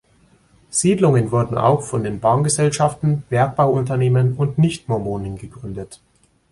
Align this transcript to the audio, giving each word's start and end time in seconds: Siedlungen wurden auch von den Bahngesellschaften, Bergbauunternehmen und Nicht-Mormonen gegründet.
Siedlungen 0.71 1.29
wurden 1.29 1.59
auch 1.59 1.83
von 1.83 2.03
den 2.03 2.19
Bahngesellschaften, 2.19 3.21
Bergbauunternehmen 3.29 4.35
und 4.35 4.57
Nicht-Mormonen 4.57 5.37
gegründet. 5.37 6.01